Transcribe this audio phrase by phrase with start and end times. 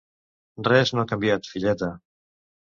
[0.69, 1.93] Res no ha canviat, filleta!